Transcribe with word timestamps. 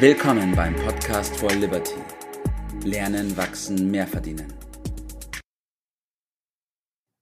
Willkommen 0.00 0.54
beim 0.54 0.76
Podcast 0.76 1.36
for 1.36 1.50
Liberty. 1.50 1.96
Lernen, 2.84 3.36
wachsen, 3.36 3.90
mehr 3.90 4.06
verdienen. 4.06 4.52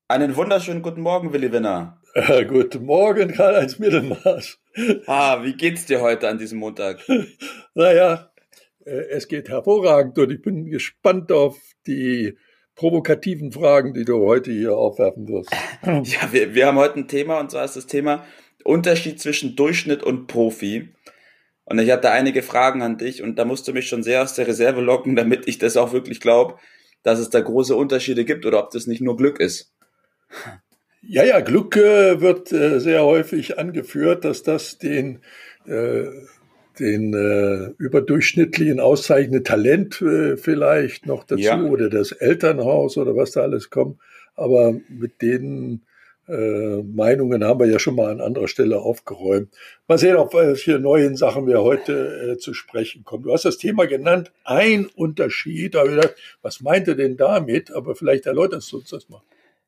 Einen 0.08 0.36
wunderschönen 0.36 0.82
guten 0.82 1.00
Morgen, 1.00 1.32
Willi 1.32 1.50
Winner. 1.50 2.02
Äh, 2.12 2.44
guten 2.44 2.84
Morgen, 2.84 3.32
Karl-Heinz 3.32 3.78
Mittelmaß. 3.78 4.58
Ah, 5.06 5.42
wie 5.42 5.54
geht's 5.54 5.86
dir 5.86 6.02
heute 6.02 6.28
an 6.28 6.36
diesem 6.36 6.58
Montag? 6.58 7.00
naja, 7.74 8.30
äh, 8.84 8.90
es 8.90 9.26
geht 9.26 9.48
hervorragend 9.48 10.18
und 10.18 10.30
ich 10.30 10.42
bin 10.42 10.66
gespannt 10.66 11.32
auf 11.32 11.58
die 11.86 12.36
provokativen 12.74 13.52
Fragen, 13.52 13.94
die 13.94 14.04
du 14.04 14.18
heute 14.26 14.52
hier 14.52 14.76
aufwerfen 14.76 15.26
wirst. 15.28 15.50
Ja, 15.82 16.30
wir, 16.30 16.54
wir 16.54 16.66
haben 16.66 16.76
heute 16.76 17.00
ein 17.00 17.08
Thema 17.08 17.40
und 17.40 17.50
zwar 17.50 17.64
ist 17.64 17.76
das 17.76 17.86
Thema 17.86 18.26
Unterschied 18.64 19.18
zwischen 19.18 19.56
Durchschnitt 19.56 20.02
und 20.02 20.26
Profi. 20.26 20.92
Und 21.66 21.80
ich 21.80 21.90
hatte 21.90 22.12
einige 22.12 22.42
Fragen 22.42 22.80
an 22.80 22.96
dich 22.96 23.22
und 23.22 23.38
da 23.38 23.44
musst 23.44 23.66
du 23.66 23.72
mich 23.72 23.88
schon 23.88 24.04
sehr 24.04 24.22
aus 24.22 24.34
der 24.34 24.46
Reserve 24.46 24.80
locken, 24.80 25.16
damit 25.16 25.48
ich 25.48 25.58
das 25.58 25.76
auch 25.76 25.92
wirklich 25.92 26.20
glaube, 26.20 26.54
dass 27.02 27.18
es 27.18 27.28
da 27.28 27.40
große 27.40 27.74
Unterschiede 27.74 28.24
gibt 28.24 28.46
oder 28.46 28.60
ob 28.60 28.70
das 28.70 28.86
nicht 28.86 29.00
nur 29.00 29.16
Glück 29.16 29.40
ist. 29.40 29.74
Ja, 31.02 31.24
ja, 31.24 31.40
Glück 31.40 31.76
äh, 31.76 32.20
wird 32.20 32.52
äh, 32.52 32.78
sehr 32.78 33.04
häufig 33.04 33.58
angeführt, 33.58 34.24
dass 34.24 34.44
das 34.44 34.78
den, 34.78 35.20
äh, 35.66 36.04
den 36.78 37.14
äh, 37.14 37.72
überdurchschnittlichen 37.78 38.78
auszeichnende 38.78 39.42
Talent 39.42 40.00
äh, 40.02 40.36
vielleicht 40.36 41.06
noch 41.06 41.24
dazu 41.24 41.42
ja. 41.42 41.60
oder 41.60 41.90
das 41.90 42.12
Elternhaus 42.12 42.96
oder 42.96 43.16
was 43.16 43.32
da 43.32 43.42
alles 43.42 43.70
kommt. 43.70 43.98
Aber 44.36 44.74
mit 44.88 45.20
den 45.20 45.82
äh, 46.28 46.82
Meinungen 46.82 47.44
haben 47.44 47.60
wir 47.60 47.66
ja 47.66 47.78
schon 47.78 47.94
mal 47.94 48.10
an 48.10 48.20
anderer 48.20 48.48
Stelle 48.48 48.80
aufgeräumt. 48.80 49.54
Mal 49.86 49.98
sehen, 49.98 50.16
auf 50.16 50.34
welche 50.34 50.78
neuen 50.78 51.16
Sachen 51.16 51.46
wir 51.46 51.62
heute 51.62 52.32
äh, 52.32 52.38
zu 52.38 52.52
sprechen 52.52 53.04
kommen. 53.04 53.24
Du 53.24 53.32
hast 53.32 53.44
das 53.44 53.58
Thema 53.58 53.86
genannt, 53.86 54.32
ein 54.44 54.86
Unterschied. 54.86 55.74
Da 55.74 55.80
habe 55.80 55.90
ich 55.90 55.94
gedacht, 55.96 56.16
was 56.42 56.60
meint 56.60 56.88
er 56.88 56.94
denn 56.94 57.16
damit? 57.16 57.70
Aber 57.70 57.94
vielleicht 57.94 58.26
erläuterst 58.26 58.72
du 58.72 58.78
uns 58.78 58.90
das 58.90 59.08
mal. 59.08 59.22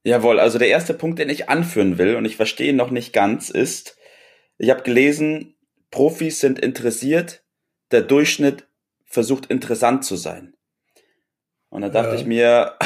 Jawohl, 0.04 0.40
also 0.40 0.58
der 0.58 0.68
erste 0.68 0.94
Punkt, 0.94 1.18
den 1.18 1.28
ich 1.28 1.48
anführen 1.48 1.98
will, 1.98 2.16
und 2.16 2.24
ich 2.24 2.36
verstehe 2.36 2.70
ihn 2.70 2.76
noch 2.76 2.90
nicht 2.90 3.12
ganz, 3.12 3.50
ist, 3.50 3.96
ich 4.56 4.70
habe 4.70 4.82
gelesen, 4.82 5.54
Profis 5.90 6.40
sind 6.40 6.58
interessiert, 6.58 7.42
der 7.90 8.02
Durchschnitt 8.02 8.66
versucht 9.04 9.46
interessant 9.46 10.04
zu 10.04 10.16
sein. 10.16 10.54
Und 11.70 11.82
da 11.82 11.88
dachte 11.88 12.14
ja. 12.14 12.20
ich 12.20 12.26
mir, 12.26 12.78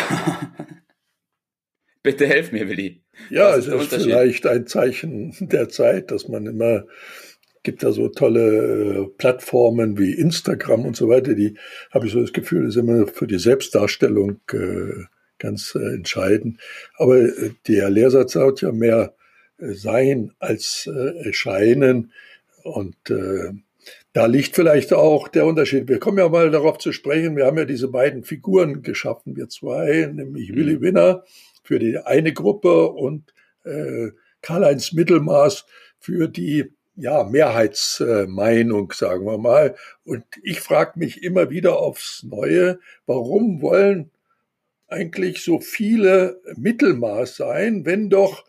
bitte 2.03 2.27
helf 2.27 2.53
mir, 2.53 2.69
Willi. 2.69 3.02
Ja, 3.31 3.57
es 3.57 3.67
ist, 3.67 3.93
ist 3.93 4.03
vielleicht 4.03 4.47
ein 4.47 4.67
Zeichen 4.67 5.35
der 5.41 5.69
Zeit, 5.69 6.11
dass 6.11 6.29
man 6.29 6.47
immer 6.47 6.85
gibt 7.63 7.83
da 7.83 7.93
so 7.93 8.09
tolle 8.09 9.05
äh, 9.05 9.07
Plattformen 9.19 9.99
wie 9.99 10.13
Instagram 10.13 10.85
und 10.85 10.97
so 10.97 11.09
weiter, 11.09 11.35
die 11.35 11.57
habe 11.91 12.07
ich 12.07 12.13
so 12.13 12.21
das 12.21 12.33
Gefühl, 12.33 12.67
ist 12.67 12.77
immer 12.77 13.07
für 13.07 13.27
die 13.27 13.39
Selbstdarstellung 13.39 14.41
äh, 14.53 15.05
ganz 15.39 15.77
äh, 15.77 15.95
entscheidend. 15.95 16.61
Aber 16.97 17.19
äh, 17.19 17.51
der 17.69 17.91
Lehrsatz 17.91 18.33
sagt 18.33 18.63
ja 18.63 18.73
mehr 18.73 19.15
äh, 19.59 19.73
sein 19.73 20.33
als 20.39 20.89
äh, 20.93 21.27
erscheinen 21.27 22.13
und 22.65 22.97
äh, 23.11 23.53
da 24.13 24.27
liegt 24.27 24.55
vielleicht 24.55 24.93
auch 24.93 25.29
der 25.29 25.47
Unterschied. 25.47 25.89
Wir 25.89 25.99
kommen 25.99 26.19
ja 26.19 26.29
mal 26.29 26.51
darauf 26.51 26.79
zu 26.79 26.93
sprechen. 26.93 27.37
Wir 27.37 27.47
haben 27.47 27.59
ja 27.59 27.65
diese 27.65 27.89
beiden 27.89 28.23
Figuren 28.23 28.83
geschaffen, 28.83 29.37
wir 29.37 29.49
zwei, 29.49 30.09
nämlich 30.13 30.51
mhm. 30.51 30.57
Willi 30.57 30.81
Winner 30.81 31.25
für 31.63 31.79
die 31.79 31.99
eine 31.99 32.33
Gruppe 32.33 32.89
und 32.89 33.35
äh, 33.65 34.11
Karl-Heinz 34.43 34.93
Mittelmaß 34.93 35.67
für 35.99 36.29
die 36.29 36.73
ja, 36.97 37.25
Mehrheitsmeinung, 37.25 38.93
sagen 38.93 39.25
wir 39.25 39.39
mal. 39.39 39.77
Und 40.05 40.25
ich 40.43 40.61
frage 40.61 40.99
mich 40.99 41.23
immer 41.23 41.51
wieder 41.51 41.79
aufs 41.79 42.23
Neue, 42.23 42.81
warum 43.07 43.63
wollen 43.63 44.11
eigentlich 44.89 45.43
so 45.43 45.59
viele 45.61 46.41
Mittelmaß 46.57 47.37
sein, 47.37 47.87
wenn 47.87 48.11
doch 48.11 48.45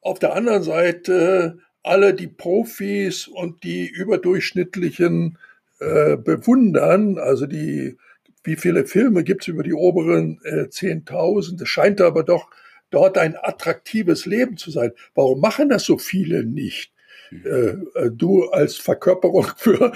auf 0.00 0.18
der 0.18 0.34
anderen 0.34 0.62
Seite 0.62 1.58
alle 1.82 2.14
die 2.14 2.28
Profis 2.28 3.28
und 3.28 3.62
die 3.62 3.86
überdurchschnittlichen 3.88 5.38
äh, 5.80 6.16
bewundern, 6.16 7.18
also 7.18 7.46
die 7.46 7.98
wie 8.44 8.56
viele 8.56 8.86
Filme 8.86 9.24
gibt 9.24 9.42
es 9.42 9.48
über 9.48 9.62
die 9.62 9.74
oberen 9.74 10.40
äh, 10.44 10.64
10.000? 10.64 11.62
Es 11.62 11.68
scheint 11.68 12.00
aber 12.00 12.24
doch 12.24 12.50
dort 12.90 13.18
ein 13.18 13.36
attraktives 13.40 14.26
Leben 14.26 14.56
zu 14.56 14.70
sein. 14.70 14.92
Warum 15.14 15.40
machen 15.40 15.68
das 15.68 15.84
so 15.84 15.98
viele 15.98 16.44
nicht? 16.44 16.92
Äh, 17.32 17.76
äh 17.94 18.10
du 18.12 18.44
als 18.50 18.76
Verkörperung 18.76 19.46
für 19.56 19.92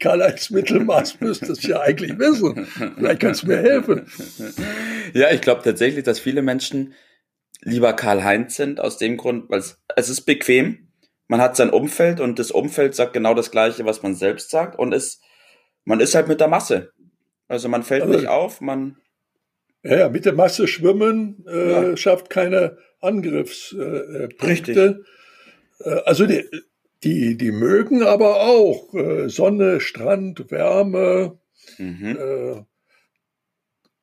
Karl-Heinz 0.00 0.50
Mittelmaß 0.50 1.20
müsstest 1.20 1.64
ja 1.64 1.80
eigentlich 1.80 2.18
wissen. 2.18 2.66
Vielleicht 2.96 3.20
kannst 3.20 3.42
du 3.42 3.48
mir 3.48 3.58
helfen. 3.58 4.06
Ja, 5.12 5.30
ich 5.30 5.40
glaube 5.40 5.62
tatsächlich, 5.62 6.04
dass 6.04 6.18
viele 6.18 6.42
Menschen 6.42 6.94
lieber 7.60 7.92
Karl-Heinz 7.92 8.56
sind, 8.56 8.80
aus 8.80 8.98
dem 8.98 9.16
Grund, 9.16 9.48
weil 9.50 9.60
es, 9.60 9.78
es 9.96 10.08
ist 10.08 10.22
bequem. 10.22 10.88
Man 11.28 11.40
hat 11.40 11.56
sein 11.56 11.70
Umfeld 11.70 12.20
und 12.20 12.38
das 12.38 12.50
Umfeld 12.50 12.94
sagt 12.94 13.12
genau 13.12 13.34
das 13.34 13.50
Gleiche, 13.50 13.84
was 13.84 14.02
man 14.02 14.14
selbst 14.14 14.50
sagt 14.50 14.78
und 14.78 14.92
ist, 14.92 15.22
man 15.84 16.00
ist 16.00 16.14
halt 16.14 16.28
mit 16.28 16.40
der 16.40 16.48
Masse. 16.48 16.92
Also 17.52 17.68
man 17.68 17.82
fällt 17.82 18.04
also, 18.04 18.14
nicht 18.14 18.28
auf, 18.28 18.62
man. 18.62 18.96
Ja, 19.82 20.08
mit 20.08 20.24
der 20.24 20.32
Masse 20.32 20.66
schwimmen 20.66 21.44
äh, 21.46 21.90
ja. 21.90 21.96
schafft 21.98 22.30
keine 22.30 22.78
Angriffspunkte. 23.02 24.30
Äh, 24.40 24.46
Richtig. 24.46 24.76
Äh, 24.76 25.90
also 26.06 26.24
die, 26.24 26.48
die, 27.04 27.36
die 27.36 27.52
mögen 27.52 28.02
aber 28.02 28.40
auch 28.40 28.94
äh, 28.94 29.28
Sonne, 29.28 29.80
Strand, 29.80 30.50
Wärme. 30.50 31.40
Mhm. 31.76 32.16
Äh, 32.18 32.62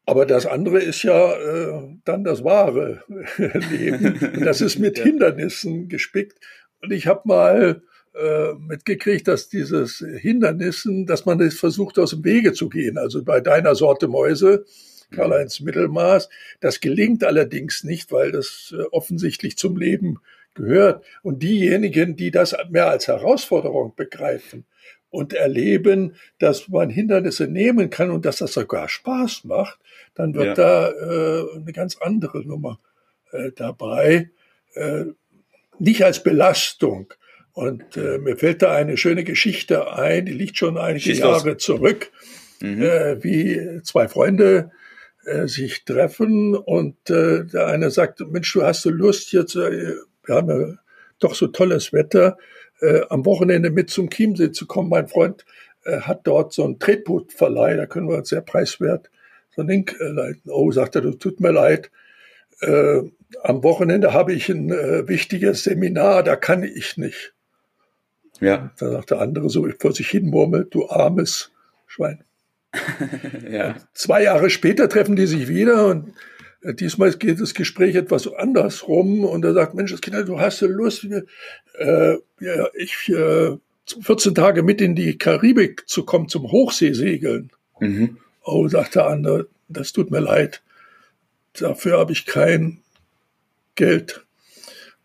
aber 0.05 0.27
das 0.27 0.45
andere 0.45 0.79
ist 0.79 1.01
ja 1.01 1.33
äh, 1.33 1.97
dann 2.05 2.23
das 2.23 2.43
wahre 2.43 3.03
Leben. 3.71 4.41
das 4.45 4.61
ist 4.61 4.77
mit 4.77 4.99
Hindernissen 4.99 5.89
gespickt. 5.89 6.37
Und 6.83 6.91
ich 6.91 7.07
habe 7.07 7.21
mal 7.23 7.81
äh, 8.15 8.53
mitgekriegt, 8.53 9.27
dass 9.27 9.49
dieses 9.49 10.03
Hindernissen, 10.19 11.05
dass 11.05 11.25
man 11.25 11.37
das 11.37 11.55
versucht 11.55 11.99
aus 11.99 12.11
dem 12.11 12.23
Wege 12.23 12.53
zu 12.53 12.69
gehen. 12.69 12.97
Also 12.97 13.23
bei 13.23 13.39
deiner 13.39 13.75
Sorte 13.75 14.07
Mäuse, 14.07 14.65
Karl-Heinz 15.11 15.59
Mittelmaß, 15.59 16.29
das 16.59 16.79
gelingt 16.79 17.23
allerdings 17.23 17.83
nicht, 17.83 18.11
weil 18.11 18.31
das 18.31 18.73
äh, 18.77 18.81
offensichtlich 18.91 19.57
zum 19.57 19.77
Leben 19.77 20.19
gehört. 20.53 21.03
Und 21.23 21.43
diejenigen, 21.43 22.15
die 22.15 22.31
das 22.31 22.55
mehr 22.69 22.89
als 22.89 23.07
Herausforderung 23.07 23.93
begreifen 23.95 24.65
und 25.09 25.33
erleben, 25.33 26.15
dass 26.37 26.67
man 26.67 26.89
Hindernisse 26.89 27.47
nehmen 27.47 27.89
kann 27.89 28.11
und 28.11 28.25
dass 28.25 28.37
das 28.37 28.53
sogar 28.53 28.89
Spaß 28.89 29.43
macht, 29.45 29.79
dann 30.15 30.33
wird 30.33 30.57
ja. 30.57 30.89
da 30.89 30.89
äh, 30.89 31.55
eine 31.55 31.73
ganz 31.73 31.97
andere 31.97 32.45
Nummer 32.45 32.79
äh, 33.31 33.51
dabei. 33.55 34.29
Äh, 34.73 35.05
nicht 35.79 36.03
als 36.03 36.21
Belastung, 36.23 37.13
und 37.59 37.97
äh, 37.97 38.19
mir 38.19 38.37
fällt 38.37 38.61
da 38.61 38.73
eine 38.73 38.95
schöne 38.95 39.25
Geschichte 39.25 39.91
ein, 39.91 40.25
die 40.25 40.31
liegt 40.31 40.57
schon 40.57 40.77
einige 40.77 41.11
Jahre 41.11 41.57
zurück, 41.57 42.09
mhm. 42.61 42.81
äh, 42.81 43.21
wie 43.21 43.81
zwei 43.83 44.07
Freunde 44.07 44.71
äh, 45.25 45.45
sich 45.47 45.83
treffen 45.83 46.55
und 46.55 47.09
äh, 47.09 47.43
der 47.43 47.67
eine 47.67 47.91
sagt, 47.91 48.21
Mensch, 48.21 48.53
du 48.53 48.63
hast 48.63 48.85
du 48.85 48.91
Lust 48.91 49.33
jetzt, 49.33 49.57
äh, 49.57 49.95
wir 50.23 50.35
haben 50.35 50.49
ja 50.49 50.75
doch 51.19 51.35
so 51.35 51.47
tolles 51.47 51.91
Wetter, 51.91 52.37
äh, 52.79 53.01
am 53.09 53.25
Wochenende 53.25 53.71
mit 53.71 53.89
zum 53.89 54.09
Chiemsee 54.09 54.53
zu 54.53 54.65
kommen. 54.65 54.87
Mein 54.87 55.09
Freund 55.09 55.43
äh, 55.83 55.99
hat 55.99 56.21
dort 56.23 56.53
so 56.53 56.63
einen 56.63 56.79
Tretbootverleih, 56.79 57.75
da 57.75 57.87
können 57.87 58.07
wir 58.07 58.15
uns 58.15 58.29
sehr 58.29 58.41
preiswert 58.41 59.09
so 59.53 59.63
ein 59.63 59.67
Ding 59.67 59.93
äh, 59.99 60.05
leiten. 60.05 60.49
Oh, 60.49 60.71
sagt 60.71 60.95
er, 60.95 61.01
du 61.01 61.11
tut 61.11 61.41
mir 61.41 61.51
leid, 61.51 61.91
äh, 62.61 63.01
am 63.43 63.63
Wochenende 63.63 64.13
habe 64.13 64.31
ich 64.31 64.47
ein 64.47 64.71
äh, 64.71 65.09
wichtiges 65.09 65.63
Seminar, 65.63 66.23
da 66.23 66.37
kann 66.37 66.63
ich 66.63 66.95
nicht. 66.95 67.33
Ja. 68.39 68.71
Da 68.77 68.91
sagt 68.91 69.11
der 69.11 69.21
andere 69.21 69.49
so 69.49 69.67
vor 69.79 69.93
sich 69.93 70.09
hin 70.09 70.29
murmelt, 70.29 70.73
du 70.73 70.89
armes 70.89 71.51
Schwein. 71.87 72.23
ja. 73.49 73.75
Zwei 73.93 74.23
Jahre 74.23 74.49
später 74.49 74.89
treffen 74.89 75.15
die 75.15 75.27
sich 75.27 75.47
wieder 75.47 75.87
und 75.87 76.13
äh, 76.61 76.73
diesmal 76.73 77.11
geht 77.13 77.41
das 77.41 77.53
Gespräch 77.53 77.95
etwas 77.95 78.31
andersrum 78.31 79.23
und 79.23 79.43
er 79.45 79.53
sagt, 79.53 79.73
Mensch, 79.73 79.91
das 79.91 80.01
Kind, 80.01 80.15
du 80.27 80.39
hast 80.39 80.61
Lust, 80.61 81.05
äh, 81.05 82.17
ja, 82.39 82.67
ich 82.75 83.09
äh, 83.09 83.57
14 84.01 84.35
Tage 84.35 84.63
mit 84.63 84.81
in 84.81 84.95
die 84.95 85.17
Karibik 85.17 85.87
zu 85.87 86.05
kommen 86.05 86.27
zum 86.27 86.51
Hochseesegeln. 86.51 87.51
Mhm. 87.79 88.17
Oh, 88.43 88.67
sagt 88.67 88.95
der 88.95 89.07
andere, 89.07 89.47
das 89.67 89.93
tut 89.93 90.11
mir 90.11 90.19
leid. 90.19 90.61
Dafür 91.53 91.97
habe 91.97 92.11
ich 92.11 92.25
kein 92.25 92.81
Geld. 93.75 94.25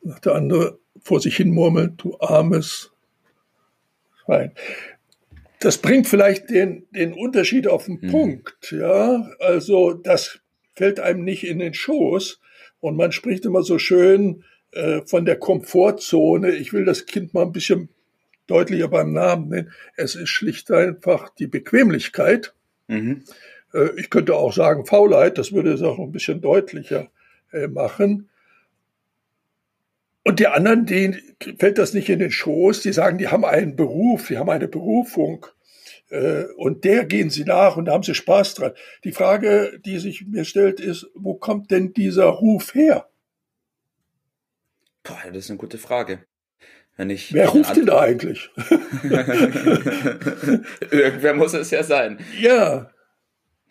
Sagt 0.02 0.26
der 0.26 0.34
andere 0.34 0.78
vor 1.02 1.20
sich 1.20 1.36
hin 1.36 1.50
murmelt, 1.50 1.94
du 1.98 2.18
armes 2.20 2.90
rein. 4.28 4.52
Das 5.60 5.78
bringt 5.78 6.06
vielleicht 6.06 6.50
den, 6.50 6.86
den 6.90 7.14
Unterschied 7.14 7.68
auf 7.68 7.86
den 7.86 8.00
mhm. 8.02 8.10
Punkt, 8.10 8.70
ja. 8.70 9.30
Also, 9.40 9.94
das 9.94 10.40
fällt 10.74 11.00
einem 11.00 11.24
nicht 11.24 11.44
in 11.44 11.58
den 11.58 11.74
Schoß. 11.74 12.40
Und 12.80 12.96
man 12.96 13.12
spricht 13.12 13.46
immer 13.46 13.62
so 13.62 13.78
schön 13.78 14.44
äh, 14.72 15.00
von 15.06 15.24
der 15.24 15.36
Komfortzone. 15.36 16.50
Ich 16.50 16.72
will 16.72 16.84
das 16.84 17.06
Kind 17.06 17.32
mal 17.32 17.42
ein 17.42 17.52
bisschen 17.52 17.88
deutlicher 18.46 18.88
beim 18.88 19.12
Namen 19.12 19.48
nennen. 19.48 19.72
Es 19.96 20.16
ist 20.16 20.28
schlicht 20.28 20.70
einfach 20.70 21.30
die 21.30 21.46
Bequemlichkeit. 21.46 22.54
Mhm. 22.88 23.24
Äh, 23.72 23.98
ich 23.98 24.10
könnte 24.10 24.34
auch 24.34 24.52
sagen 24.52 24.84
Faulheit, 24.84 25.38
das 25.38 25.52
würde 25.52 25.72
es 25.72 25.82
auch 25.82 25.98
ein 25.98 26.12
bisschen 26.12 26.40
deutlicher 26.40 27.08
äh, 27.52 27.68
machen. 27.68 28.28
Und 30.24 30.40
die 30.40 30.46
anderen, 30.46 30.86
denen 30.86 31.20
fällt 31.58 31.76
das 31.76 31.92
nicht 31.92 32.08
in 32.08 32.18
den 32.18 32.30
Schoß, 32.30 32.80
die 32.80 32.94
sagen, 32.94 33.18
die 33.18 33.28
haben 33.28 33.44
einen 33.44 33.76
Beruf, 33.76 34.28
die 34.28 34.38
haben 34.38 34.48
eine 34.48 34.68
Berufung 34.68 35.46
äh, 36.08 36.44
und 36.56 36.84
der 36.84 37.04
gehen 37.04 37.28
sie 37.28 37.44
nach 37.44 37.76
und 37.76 37.84
da 37.84 37.92
haben 37.92 38.02
sie 38.02 38.14
Spaß 38.14 38.54
dran. 38.54 38.72
Die 39.04 39.12
Frage, 39.12 39.78
die 39.84 39.98
sich 39.98 40.26
mir 40.26 40.44
stellt, 40.44 40.80
ist, 40.80 41.06
wo 41.14 41.34
kommt 41.34 41.70
denn 41.70 41.92
dieser 41.92 42.24
Ruf 42.26 42.74
her? 42.74 43.08
Boah, 45.02 45.20
das 45.26 45.36
ist 45.36 45.50
eine 45.50 45.58
gute 45.58 45.76
Frage. 45.76 46.24
Wenn 46.96 47.10
ich 47.10 47.34
Wer 47.34 47.48
ruft 47.48 47.76
denn 47.76 47.86
da 47.86 48.00
eigentlich? 48.00 48.50
Irgendwer 50.90 51.34
muss 51.34 51.52
es 51.52 51.70
ja 51.70 51.82
sein. 51.82 52.18
Ja. 52.40 52.90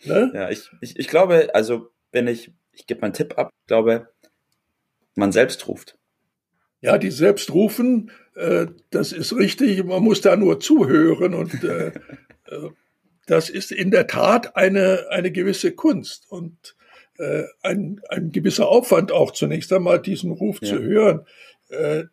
Ne? 0.03 0.31
Ja, 0.35 0.49
ich, 0.49 0.69
ich, 0.81 0.99
ich 0.99 1.07
glaube, 1.07 1.49
also 1.55 1.89
wenn 2.11 2.27
ich, 2.27 2.51
ich 2.73 2.85
gebe 2.85 2.99
meinen 3.01 3.13
Tipp 3.13 3.37
ab, 3.37 3.49
ich 3.61 3.67
glaube, 3.67 4.09
man 5.15 5.31
selbst 5.31 5.67
ruft. 5.67 5.97
Ja, 6.83 6.97
die 6.97 7.11
selbst 7.11 7.53
rufen, 7.53 8.11
äh, 8.35 8.67
das 8.89 9.11
ist 9.11 9.35
richtig, 9.35 9.83
man 9.85 10.03
muss 10.03 10.21
da 10.21 10.35
nur 10.35 10.59
zuhören 10.59 11.33
und 11.33 11.63
äh, 11.63 11.87
äh, 12.47 12.69
das 13.25 13.49
ist 13.49 13.71
in 13.71 13.89
der 13.89 14.07
Tat 14.07 14.57
eine, 14.57 15.05
eine 15.09 15.31
gewisse 15.31 15.71
Kunst 15.71 16.25
und 16.29 16.75
äh, 17.17 17.43
ein, 17.61 18.01
ein 18.09 18.31
gewisser 18.31 18.67
Aufwand 18.67 19.11
auch 19.11 19.31
zunächst 19.31 19.71
einmal, 19.71 20.01
diesen 20.01 20.31
Ruf 20.31 20.59
ja. 20.61 20.69
zu 20.69 20.83
hören. 20.83 21.25
Äh, 21.69 22.03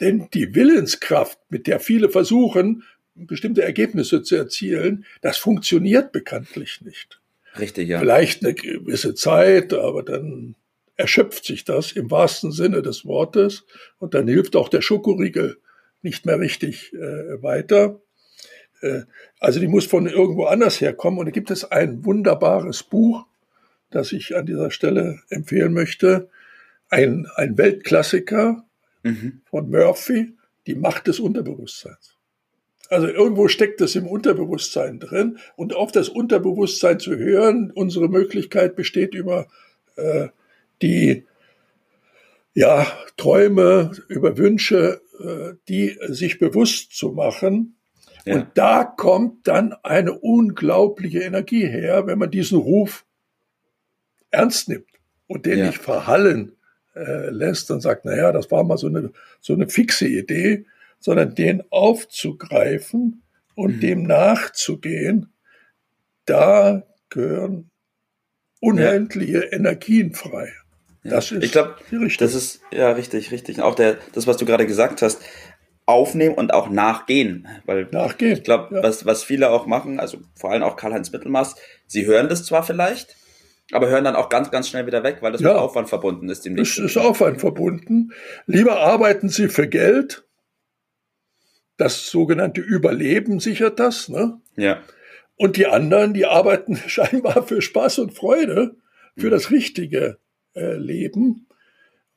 denn 0.00 0.28
die 0.32 0.54
Willenskraft, 0.54 1.38
mit 1.48 1.66
der 1.66 1.80
viele 1.80 2.08
versuchen, 2.08 2.84
bestimmte 3.14 3.62
Ergebnisse 3.62 4.22
zu 4.22 4.36
erzielen, 4.36 5.04
das 5.20 5.36
funktioniert 5.36 6.12
bekanntlich 6.12 6.80
nicht. 6.82 7.20
Richtig, 7.58 7.88
ja. 7.88 7.98
Vielleicht 7.98 8.44
eine 8.44 8.54
gewisse 8.54 9.14
Zeit, 9.14 9.72
aber 9.74 10.02
dann 10.02 10.54
erschöpft 11.00 11.44
sich 11.46 11.64
das 11.64 11.92
im 11.92 12.10
wahrsten 12.10 12.52
Sinne 12.52 12.82
des 12.82 13.06
Wortes 13.06 13.64
und 13.98 14.14
dann 14.14 14.28
hilft 14.28 14.54
auch 14.54 14.68
der 14.68 14.82
Schokoriegel 14.82 15.58
nicht 16.02 16.26
mehr 16.26 16.38
richtig 16.38 16.92
äh, 16.92 17.42
weiter. 17.42 18.00
Äh, 18.82 19.02
also 19.38 19.60
die 19.60 19.66
muss 19.66 19.86
von 19.86 20.06
irgendwo 20.06 20.44
anders 20.44 20.80
herkommen 20.80 21.18
und 21.18 21.26
da 21.26 21.30
gibt 21.30 21.50
es 21.50 21.64
ein 21.64 22.04
wunderbares 22.04 22.82
Buch, 22.82 23.26
das 23.90 24.12
ich 24.12 24.36
an 24.36 24.46
dieser 24.46 24.70
Stelle 24.70 25.20
empfehlen 25.30 25.72
möchte. 25.72 26.28
Ein, 26.90 27.26
ein 27.36 27.56
Weltklassiker 27.56 28.64
mhm. 29.02 29.40
von 29.48 29.70
Murphy, 29.70 30.34
Die 30.66 30.74
Macht 30.74 31.06
des 31.06 31.18
Unterbewusstseins. 31.18 32.16
Also 32.90 33.06
irgendwo 33.06 33.48
steckt 33.48 33.80
es 33.80 33.96
im 33.96 34.06
Unterbewusstsein 34.06 34.98
drin 34.98 35.38
und 35.56 35.74
auf 35.74 35.92
das 35.92 36.08
Unterbewusstsein 36.08 37.00
zu 37.00 37.16
hören, 37.16 37.70
unsere 37.70 38.08
Möglichkeit 38.08 38.76
besteht 38.76 39.14
über 39.14 39.46
äh, 39.96 40.28
die 40.82 41.26
ja, 42.54 42.86
Träume, 43.16 43.92
über 44.08 44.36
Wünsche, 44.36 45.00
äh, 45.20 45.54
die 45.68 45.96
sich 46.08 46.38
bewusst 46.38 46.96
zu 46.96 47.10
machen. 47.12 47.76
Ja. 48.24 48.34
Und 48.34 48.48
da 48.54 48.84
kommt 48.84 49.46
dann 49.46 49.72
eine 49.82 50.12
unglaubliche 50.12 51.20
Energie 51.20 51.66
her, 51.66 52.06
wenn 52.06 52.18
man 52.18 52.30
diesen 52.30 52.58
Ruf 52.58 53.04
ernst 54.30 54.68
nimmt 54.68 54.90
und 55.26 55.46
den 55.46 55.58
ja. 55.58 55.66
nicht 55.66 55.78
verhallen 55.78 56.52
äh, 56.94 57.30
lässt 57.30 57.70
und 57.70 57.80
sagt, 57.80 58.04
naja, 58.04 58.32
das 58.32 58.50
war 58.50 58.64
mal 58.64 58.78
so 58.78 58.88
eine, 58.88 59.12
so 59.40 59.54
eine 59.54 59.68
fixe 59.68 60.06
Idee, 60.06 60.66
sondern 60.98 61.34
den 61.34 61.62
aufzugreifen 61.70 63.22
und 63.54 63.76
mhm. 63.76 63.80
dem 63.80 64.02
nachzugehen, 64.02 65.32
da 66.26 66.82
gehören 67.08 67.70
unendliche 68.60 69.44
ja. 69.44 69.52
Energien 69.52 70.14
frei. 70.14 70.52
Das 71.02 71.32
ist 71.32 71.42
ich 71.42 71.52
glaube, 71.52 71.76
das 71.90 72.34
ist 72.34 72.60
ja 72.72 72.90
richtig, 72.92 73.32
richtig. 73.32 73.62
Auch 73.62 73.74
der, 73.74 73.98
das, 74.12 74.26
was 74.26 74.36
du 74.36 74.44
gerade 74.44 74.66
gesagt 74.66 75.00
hast, 75.02 75.22
aufnehmen 75.86 76.34
und 76.34 76.52
auch 76.52 76.68
nachgehen. 76.68 77.48
Weil 77.64 77.88
nachgehen. 77.90 78.32
ich 78.32 78.44
glaube, 78.44 78.76
ja. 78.76 78.82
was, 78.82 79.06
was 79.06 79.24
viele 79.24 79.50
auch 79.50 79.66
machen, 79.66 79.98
also 79.98 80.18
vor 80.34 80.52
allem 80.52 80.62
auch 80.62 80.76
Karl-Heinz 80.76 81.10
Mittelmaß, 81.10 81.56
sie 81.86 82.06
hören 82.06 82.28
das 82.28 82.44
zwar 82.44 82.62
vielleicht, 82.62 83.16
aber 83.72 83.88
hören 83.88 84.04
dann 84.04 84.14
auch 84.14 84.28
ganz, 84.28 84.50
ganz 84.50 84.68
schnell 84.68 84.86
wieder 84.86 85.02
weg, 85.02 85.18
weil 85.20 85.32
das 85.32 85.40
ja. 85.40 85.48
mit 85.48 85.58
Aufwand 85.58 85.88
verbunden 85.88 86.28
ist. 86.28 86.44
Dem 86.44 86.56
das 86.56 86.76
ist 86.78 86.96
Aufwand 86.96 87.40
verbunden. 87.40 88.12
Lieber 88.46 88.80
arbeiten 88.80 89.28
sie 89.28 89.48
für 89.48 89.68
Geld. 89.68 90.24
Das 91.76 92.10
sogenannte 92.10 92.60
Überleben 92.60 93.40
sichert 93.40 93.80
das. 93.80 94.08
Ne? 94.08 94.38
Ja. 94.56 94.82
Und 95.36 95.56
die 95.56 95.66
anderen, 95.66 96.12
die 96.12 96.26
arbeiten 96.26 96.76
scheinbar 96.86 97.46
für 97.46 97.62
Spaß 97.62 98.00
und 98.00 98.14
Freude, 98.14 98.76
für 99.16 99.28
mhm. 99.28 99.30
das 99.30 99.50
Richtige 99.50 100.18
äh, 100.60 100.74
leben. 100.74 101.46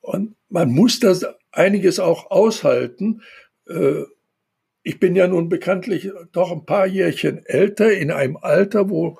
Und 0.01 0.35
man 0.49 0.71
muss 0.71 0.99
das 0.99 1.25
einiges 1.51 1.99
auch 1.99 2.29
aushalten. 2.29 3.21
Äh, 3.67 4.03
ich 4.83 4.99
bin 4.99 5.15
ja 5.15 5.27
nun 5.27 5.47
bekanntlich 5.47 6.11
doch 6.33 6.51
ein 6.51 6.65
paar 6.65 6.85
Jährchen 6.85 7.45
älter, 7.45 7.91
in 7.93 8.11
einem 8.11 8.35
Alter, 8.35 8.89
wo 8.89 9.17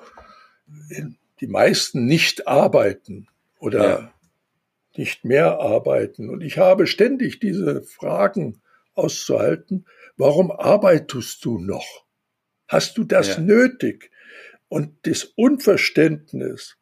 die 1.40 1.46
meisten 1.46 2.04
nicht 2.04 2.46
arbeiten 2.46 3.28
oder 3.58 3.84
ja. 3.84 4.14
nicht 4.94 5.24
mehr 5.24 5.58
arbeiten. 5.58 6.28
Und 6.28 6.42
ich 6.42 6.58
habe 6.58 6.86
ständig 6.86 7.40
diese 7.40 7.82
Fragen 7.82 8.60
auszuhalten. 8.94 9.86
Warum 10.18 10.50
arbeitest 10.50 11.44
du 11.44 11.58
noch? 11.58 12.04
Hast 12.68 12.98
du 12.98 13.04
das 13.04 13.28
ja. 13.28 13.40
nötig? 13.40 14.10
Und 14.68 15.06
das 15.06 15.24
Unverständnis, 15.24 16.76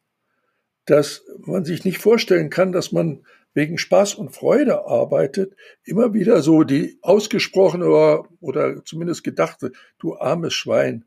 dass 0.85 1.23
man 1.39 1.65
sich 1.65 1.85
nicht 1.85 1.97
vorstellen 1.97 2.49
kann, 2.49 2.71
dass 2.71 2.91
man 2.91 3.25
wegen 3.53 3.77
Spaß 3.77 4.15
und 4.15 4.35
Freude 4.35 4.85
arbeitet, 4.85 5.55
immer 5.83 6.13
wieder 6.13 6.41
so 6.41 6.63
die 6.63 6.97
ausgesprochene 7.01 7.85
oder, 7.85 8.27
oder 8.41 8.83
zumindest 8.83 9.23
gedachte, 9.23 9.71
du 9.99 10.17
armes 10.17 10.53
Schwein. 10.53 11.05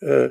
Äh, 0.00 0.30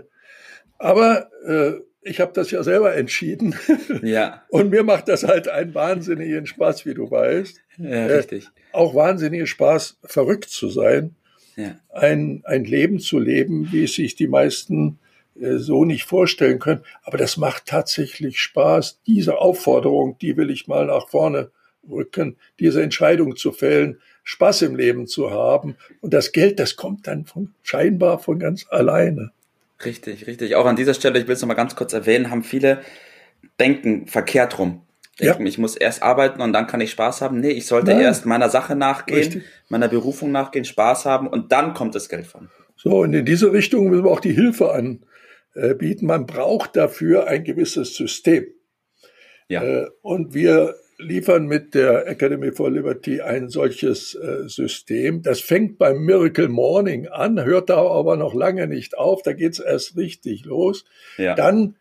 aber 0.77 1.31
äh, 1.45 1.73
ich 2.01 2.19
habe 2.19 2.33
das 2.33 2.51
ja 2.51 2.63
selber 2.63 2.95
entschieden. 2.95 3.55
Ja. 4.03 4.43
Und 4.49 4.69
mir 4.69 4.83
macht 4.83 5.07
das 5.07 5.23
halt 5.23 5.47
einen 5.47 5.73
wahnsinnigen 5.73 6.45
Spaß, 6.45 6.85
wie 6.85 6.93
du 6.93 7.09
weißt. 7.09 7.59
Ja, 7.77 8.05
richtig. 8.07 8.45
Äh, 8.45 8.49
auch 8.73 8.93
wahnsinnigen 8.93 9.47
Spaß, 9.47 9.99
verrückt 10.03 10.49
zu 10.49 10.69
sein. 10.69 11.15
Ja. 11.55 11.79
Ein, 11.89 12.41
ein 12.45 12.65
Leben 12.65 12.99
zu 12.99 13.19
leben, 13.19 13.71
wie 13.71 13.85
es 13.85 13.93
sich 13.93 14.15
die 14.15 14.27
meisten 14.27 14.99
äh, 14.99 15.02
so 15.35 15.85
nicht 15.85 16.03
vorstellen 16.03 16.59
können. 16.59 16.83
Aber 17.03 17.17
das 17.17 17.37
macht 17.37 17.65
tatsächlich 17.65 18.39
Spaß. 18.41 18.99
Diese 19.07 19.37
Aufforderung, 19.37 20.17
die 20.19 20.37
will 20.37 20.49
ich 20.49 20.67
mal 20.67 20.85
nach 20.87 21.07
vorne 21.07 21.51
rücken, 21.89 22.37
diese 22.59 22.81
Entscheidung 22.81 23.35
zu 23.35 23.51
fällen, 23.51 23.99
Spaß 24.23 24.61
im 24.63 24.75
Leben 24.75 25.07
zu 25.07 25.31
haben. 25.31 25.75
Und 26.01 26.13
das 26.13 26.31
Geld, 26.31 26.59
das 26.59 26.75
kommt 26.75 27.07
dann 27.07 27.25
von, 27.25 27.53
scheinbar 27.61 28.19
von 28.19 28.39
ganz 28.39 28.65
alleine. 28.69 29.31
Richtig, 29.83 30.27
richtig. 30.27 30.55
Auch 30.55 30.65
an 30.65 30.75
dieser 30.75 30.93
Stelle, 30.93 31.19
ich 31.19 31.27
will 31.27 31.33
es 31.33 31.41
nochmal 31.41 31.57
ganz 31.57 31.75
kurz 31.75 31.93
erwähnen, 31.93 32.29
haben 32.29 32.43
viele 32.43 32.81
denken 33.59 34.07
verkehrt 34.07 34.57
rum. 34.59 34.81
Denken, 35.19 35.43
ja. 35.43 35.47
ich 35.47 35.57
muss 35.57 35.75
erst 35.75 36.01
arbeiten 36.01 36.41
und 36.41 36.53
dann 36.53 36.65
kann 36.65 36.81
ich 36.81 36.91
Spaß 36.91 37.21
haben. 37.21 37.39
Nee, 37.39 37.51
ich 37.51 37.67
sollte 37.67 37.91
Nein. 37.91 38.01
erst 38.01 38.25
meiner 38.25 38.49
Sache 38.49 38.75
nachgehen, 38.75 39.19
Richtig. 39.19 39.43
meiner 39.69 39.87
Berufung 39.87 40.31
nachgehen, 40.31 40.65
Spaß 40.65 41.05
haben 41.05 41.27
und 41.27 41.51
dann 41.51 41.73
kommt 41.73 41.93
das 41.93 42.09
Geld 42.09 42.25
von. 42.25 42.49
So, 42.75 43.01
und 43.01 43.13
in 43.13 43.25
diese 43.25 43.51
Richtung 43.51 43.89
müssen 43.89 44.05
wir 44.05 44.11
auch 44.11 44.19
die 44.19 44.33
Hilfe 44.33 44.71
an, 44.71 45.03
äh, 45.53 45.75
bieten. 45.75 46.05
Man 46.05 46.25
braucht 46.25 46.75
dafür 46.75 47.27
ein 47.27 47.43
gewisses 47.43 47.95
System. 47.95 48.45
Ja. 49.47 49.63
Äh, 49.63 49.87
und 50.01 50.33
wir 50.33 50.75
liefern 50.97 51.47
mit 51.47 51.73
der 51.73 52.07
Academy 52.07 52.51
for 52.51 52.71
Liberty 52.71 53.21
ein 53.21 53.49
solches 53.49 54.15
äh, 54.15 54.47
System. 54.47 55.21
Das 55.21 55.41
fängt 55.41 55.77
beim 55.77 55.99
Miracle 56.05 56.47
Morning 56.47 57.07
an, 57.07 57.43
hört 57.43 57.69
da 57.69 57.77
aber 57.77 58.15
noch 58.15 58.33
lange 58.33 58.67
nicht 58.67 58.97
auf. 58.97 59.21
Da 59.21 59.33
geht's 59.33 59.59
erst 59.59 59.97
richtig 59.97 60.45
los. 60.45 60.85
Ja. 61.17 61.35
Dann 61.35 61.75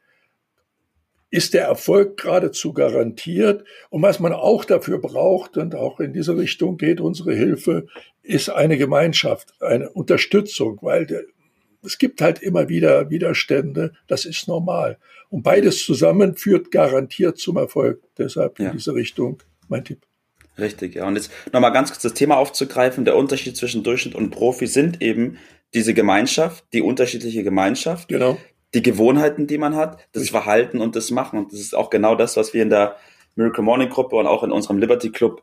ist 1.31 1.55
der 1.55 1.65
Erfolg 1.65 2.19
geradezu 2.19 2.75
garantiert. 2.75 3.65
Und 3.89 4.03
was 4.03 4.21
man 4.21 4.35
auch 4.35 4.67
dafür 4.67 4.99
braucht, 4.99 5.57
und 5.57 5.75
auch 5.75 5.99
in 5.99 6.13
diese 6.13 6.37
Richtung 6.37 6.77
geht 6.77 7.01
unsere 7.01 7.33
Hilfe, 7.33 7.87
ist 8.23 8.51
eine 8.51 8.77
Gemeinschaft, 8.77 9.55
eine 9.61 9.91
Unterstützung, 9.91 10.79
weil 10.83 11.07
es 11.85 11.99
gibt 11.99 12.21
halt 12.21 12.41
immer 12.41 12.69
wieder 12.69 13.11
Widerstände, 13.11 13.93
das 14.07 14.25
ist 14.25 14.49
normal. 14.49 14.99
Und 15.31 15.43
beides 15.43 15.85
zusammen 15.85 16.37
führt 16.37 16.71
garantiert 16.71 17.39
zum 17.39 17.57
Erfolg. 17.57 18.03
Deshalb 18.19 18.61
in 18.61 18.73
diese 18.73 18.95
Richtung 18.95 19.43
mein 19.69 19.85
Tipp. 19.85 20.07
Richtig, 20.59 20.95
ja. 20.95 21.07
Und 21.07 21.17
jetzt 21.17 21.31
nochmal 21.53 21.73
ganz 21.73 21.91
kurz 21.91 22.03
das 22.03 22.15
Thema 22.15 22.37
aufzugreifen. 22.37 23.05
Der 23.05 23.17
Unterschied 23.17 23.57
zwischen 23.57 23.83
Durchschnitt 23.83 24.15
und 24.15 24.31
Profi 24.31 24.67
sind 24.67 25.01
eben 25.01 25.39
diese 25.75 25.95
Gemeinschaft, 25.95 26.65
die 26.73 26.83
unterschiedliche 26.83 27.43
Gemeinschaft. 27.43 28.09
Genau. 28.09 28.37
Die 28.75 28.83
Gewohnheiten, 28.83 29.47
die 29.47 29.59
man 29.59 29.77
hat, 29.77 29.99
das 30.13 30.23
Richtig. 30.23 30.31
Verhalten 30.31 30.81
und 30.81 30.97
das 30.97 31.11
Machen. 31.11 31.39
Und 31.39 31.53
das 31.53 31.61
ist 31.61 31.75
auch 31.75 31.91
genau 31.91 32.15
das, 32.15 32.37
was 32.37 32.53
wir 32.53 32.63
in 32.63 32.71
der 32.71 32.97
Miracle 33.35 33.65
Morning 33.65 33.89
Gruppe 33.89 34.17
und 34.17 34.27
auch 34.27 34.43
in 34.43 34.53
unserem 34.53 34.79
Liberty 34.79 35.11
Club 35.11 35.43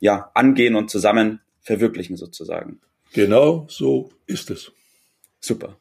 ja 0.00 0.30
angehen 0.34 0.74
und 0.74 0.90
zusammen 0.90 1.40
verwirklichen 1.60 2.16
sozusagen. 2.16 2.80
Genau 3.14 3.66
so 3.68 4.10
ist 4.26 4.50
es. 4.50 4.72
Super. 5.42 5.78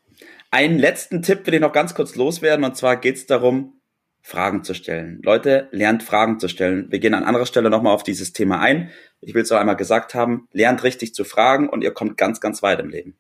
Einen 0.50 0.80
letzten 0.80 1.22
Tipp 1.22 1.46
will 1.46 1.54
ich 1.54 1.62
noch 1.62 1.72
ganz 1.72 1.94
kurz 1.94 2.16
loswerden 2.16 2.66
und 2.66 2.76
zwar 2.76 2.98
geht 2.98 3.16
es 3.16 3.26
darum, 3.26 3.82
Fragen 4.24 4.64
zu 4.64 4.74
stellen. 4.74 5.20
Leute, 5.24 5.68
lernt 5.72 6.04
Fragen 6.04 6.40
zu 6.40 6.48
stellen. 6.48 6.92
Wir 6.92 7.00
gehen 7.00 7.14
an 7.14 7.24
anderer 7.24 7.46
Stelle 7.46 7.70
nochmal 7.70 7.94
auf 7.94 8.04
dieses 8.04 8.34
Thema 8.34 8.60
ein. 8.60 8.92
Ich 9.20 9.34
will 9.34 9.42
es 9.42 9.52
auch 9.52 9.58
einmal 9.58 9.76
gesagt 9.76 10.14
haben, 10.14 10.48
lernt 10.52 10.84
richtig 10.84 11.16
zu 11.16 11.24
fragen 11.24 11.70
und 11.70 11.84
ihr 11.84 11.92
kommt 11.92 12.18
ganz, 12.18 12.40
ganz 12.40 12.62
weit 12.62 12.80
im 12.80 12.90
Leben. 12.90 13.16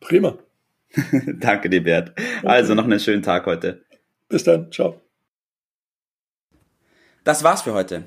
Prima. 0.00 0.38
Danke 1.26 1.68
dir, 1.68 1.82
Bert. 1.82 2.12
Okay. 2.12 2.46
Also 2.46 2.74
noch 2.74 2.84
einen 2.84 3.00
schönen 3.00 3.22
Tag 3.22 3.44
heute. 3.46 3.84
Bis 4.28 4.44
dann. 4.44 4.70
Ciao. 4.72 5.02
Das 7.24 7.42
war's 7.44 7.62
für 7.62 7.74
heute. 7.74 8.04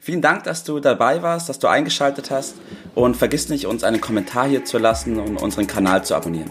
Vielen 0.00 0.20
Dank, 0.20 0.44
dass 0.44 0.64
du 0.64 0.80
dabei 0.80 1.22
warst, 1.22 1.48
dass 1.48 1.58
du 1.58 1.68
eingeschaltet 1.68 2.30
hast 2.30 2.56
und 2.94 3.16
vergiss 3.16 3.48
nicht, 3.48 3.66
uns 3.66 3.84
einen 3.84 4.00
Kommentar 4.00 4.48
hier 4.48 4.64
zu 4.64 4.78
lassen 4.78 5.18
und 5.18 5.36
unseren 5.36 5.66
Kanal 5.66 6.04
zu 6.04 6.14
abonnieren. 6.14 6.50